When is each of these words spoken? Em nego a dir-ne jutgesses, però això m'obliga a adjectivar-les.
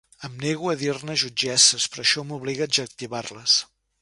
Em 0.27 0.37
nego 0.43 0.69
a 0.71 0.75
dir-ne 0.83 1.17
jutgesses, 1.23 1.87
però 1.93 2.07
això 2.07 2.27
m'obliga 2.31 2.67
a 2.69 2.71
adjectivar-les. 2.71 3.63